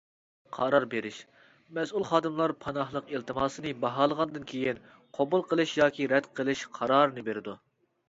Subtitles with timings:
[0.55, 1.19] قارار بېرىش:
[1.79, 4.83] مەسئۇل خادىملار پاناھلىق ئىلتىماسنى باھالىغاندىن كېيىن،
[5.21, 7.61] قوبۇل قىلىش ياكى رەت قىلىش قارارىنى بېرىدۇ.